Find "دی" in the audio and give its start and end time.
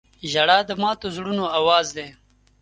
1.97-2.07